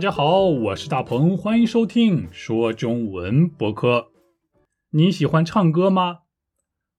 [0.00, 4.10] 大家好，我是大鹏，欢迎收听说中文博客。
[4.92, 6.20] 你喜欢唱歌吗？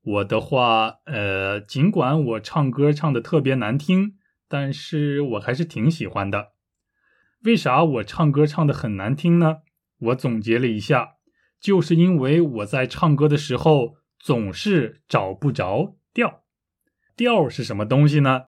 [0.04, 6.50] 我的话，呃，尽管我唱歌唱的特别难听，但是我还是挺喜欢的。
[7.44, 9.62] 为啥我唱歌唱的很难听呢？
[9.98, 11.14] 我总结了一下，
[11.60, 16.44] 就是因为我在唱歌的时候总是找不着调。
[17.16, 18.44] 调是什么东西呢？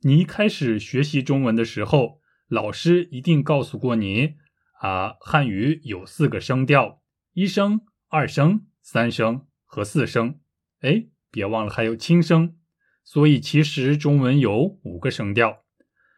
[0.00, 2.21] 你一开始学习中文的时候，
[2.52, 4.34] 老师一定告诉过你
[4.82, 7.00] 啊，汉语有四个声调：
[7.32, 10.38] 一声、二声、三声和四声。
[10.82, 12.58] 哎，别忘了还有轻声。
[13.04, 15.64] 所以其实中文有五个声调，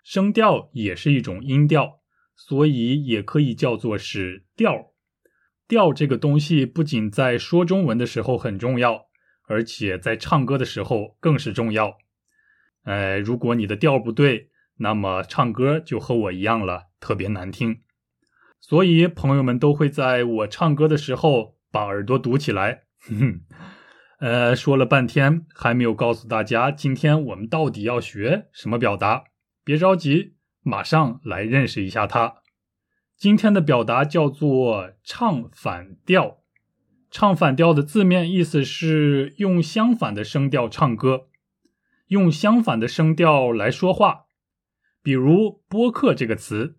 [0.02, 2.00] 声调也是一种音调，
[2.34, 4.92] 所以也可以叫做是调。
[5.68, 9.06] 调这个东西不仅在说中文的时候很重要，
[9.46, 11.96] 而且在唱歌的时候更是重要。
[12.82, 17.80] 哎，如果你的调不对，那么唱歌就和我一样了，特别难听。
[18.60, 22.84] 所以朋友们都会在我唱歌的时候把耳朵堵起来。
[23.06, 23.40] 哼哼，
[24.20, 29.24] 呃，说了半天还没有告诉大家，今天我们到底要学什么表达？
[29.62, 32.36] 别着急，马上来认识一下它。
[33.16, 36.38] 今天的表达叫做唱反调。
[37.10, 41.28] 唱反调的字面意思是用相反的声调唱歌。
[42.08, 44.24] 用相反的声调来说话，
[45.04, 46.78] 比如“播客”这个词，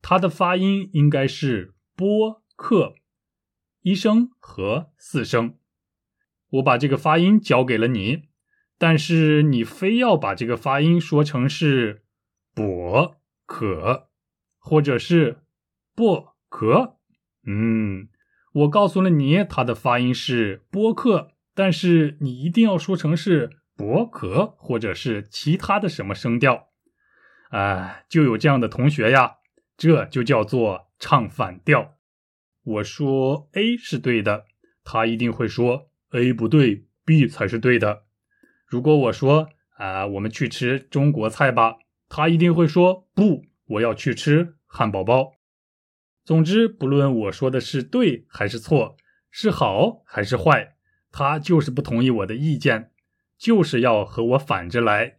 [0.00, 2.94] 它的发音应该是“播客”，
[3.82, 5.58] 一声和四声。
[6.52, 8.22] 我把这个发音交给了你，
[8.78, 12.02] 但是你非要把这个发音说成是
[12.56, 14.08] “博可”
[14.58, 15.42] 或者是
[15.94, 16.96] “不可”。
[17.46, 18.08] 嗯，
[18.52, 23.58] 我告诉了你，它的发音是“播客”，但是你一定要说成是。
[23.76, 26.69] 博可或者是其他的什么声调，
[27.50, 29.36] 啊，就有这样的同学呀，
[29.76, 31.96] 这就叫做唱反调。
[32.62, 34.46] 我说 A 是对的，
[34.82, 38.04] 他一定会说 A 不对，B 才是对的。
[38.66, 41.76] 如果我说啊，我们去吃中国菜吧，
[42.08, 45.32] 他一定会说不，我要去吃汉堡包。
[46.24, 48.96] 总之，不论我说的是对还是错，
[49.30, 50.76] 是好还是坏，
[51.10, 52.92] 他就是不同意我的意见。
[53.38, 55.16] 就是要和我反着来，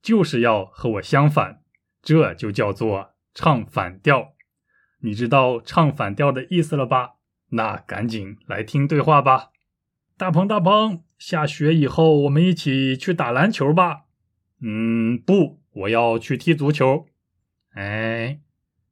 [0.00, 1.63] 就是要和我相反，
[2.04, 4.34] 这就叫做唱反调。
[5.00, 7.14] 你知道唱反调的意思了吧？
[7.50, 9.50] 那赶紧来听对话吧。
[10.16, 14.04] 大鹏，大鹏，下雪以后我们一起去打篮球吧。
[14.60, 17.06] 嗯，不，我要去踢足球。
[17.74, 18.40] 哎，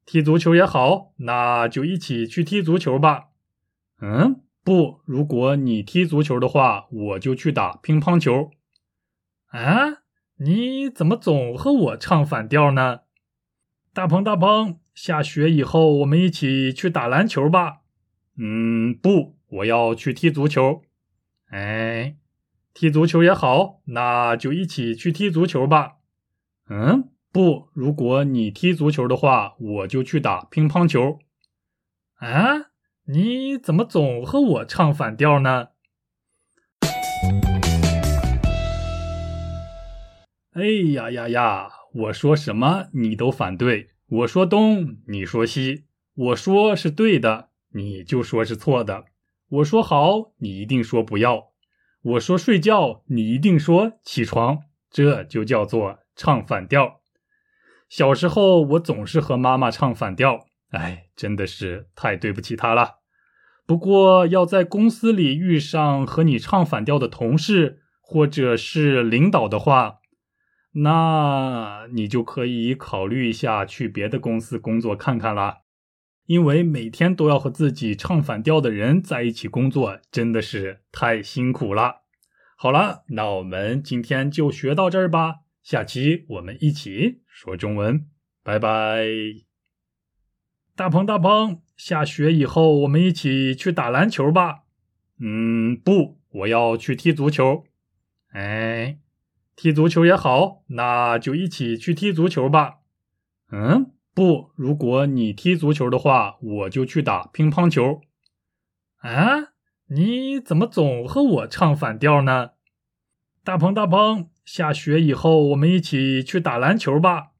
[0.05, 3.29] 踢足球也好，那就一起去踢足球吧。
[4.01, 8.51] 嗯，不，如果你踢足球的话，我就去打乒乓球。
[9.47, 10.02] 啊，
[10.45, 13.03] 你怎么总和我唱反调呢？
[13.95, 17.83] 大鹏，大鹏，下雪以后我们一起去打篮球吧。
[18.37, 20.83] 嗯，不，我要去踢足球。
[21.51, 22.17] 哎，
[22.75, 25.99] 踢足球也好，那就一起去踢足球吧。
[26.69, 31.21] 嗯，不，如果你踢足球的话，我就去打乒乓球。
[32.15, 32.71] 啊，
[33.05, 35.69] 你怎么总和我唱反调呢？
[40.55, 41.69] 哎呀呀呀！
[41.95, 49.07] 我说什么你都反对，我说东你说西，我说是对的你就说是错的，
[49.49, 51.53] 我说好你一定说不要，
[52.03, 54.59] 我说睡觉你一定说起床，
[54.91, 57.01] 这就叫做唱反调。
[57.89, 62.97] 小时候我总是和妈妈唱反调，哎，真的是太对不起她了。
[63.65, 70.01] 不过要在公司里遇上和你唱反调的同事或者是领导的话，
[70.75, 75.59] 那你就可以考虑一下去别的公司工作看看啦，
[76.25, 82.03] 因为每天都要和自己唱反调的人在一起工作，真的是太辛苦了。
[82.57, 88.07] 好了，那我们今天就学到这儿吧，下期我们一起说中文，
[88.43, 89.05] 拜拜。
[90.75, 94.63] 大鹏，大鹏，下雪以后我们一起去打篮球吧。
[95.21, 97.65] 嗯，不，我要去踢足球。
[98.33, 98.99] 哎。
[99.55, 102.79] 踢足球也好，那就一起去踢足球吧。
[103.51, 108.01] 嗯，不，如果你踢足球的话，我就去打乒乓球。
[108.99, 109.53] 啊，
[109.89, 112.53] 你怎么总和我唱反调呢？
[113.45, 117.33] 大鹏，大鹏，下雪以后我们一起去打篮球吧。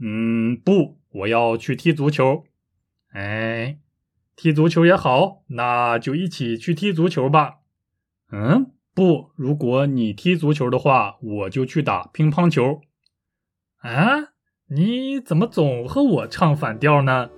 [0.00, 2.44] 嗯，不，我要去踢足球。
[3.12, 3.78] 哎，
[4.36, 7.60] 踢足球也好，那就一起去踢足球吧。
[8.30, 8.73] 嗯。
[8.94, 12.80] 不，如果你踢足球的话，我就去打乒乓球。
[13.78, 14.32] 啊，
[14.68, 17.28] 你怎么总和我唱反调呢？